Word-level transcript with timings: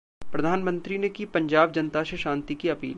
प्रधानमंत्री 0.31 0.97
ने 0.97 1.09
की 1.09 1.25
पंजाब 1.27 1.69
की 1.69 1.73
जनता 1.73 2.03
से 2.03 2.17
शांति 2.17 2.55
की 2.55 2.69
अपील 2.69 2.87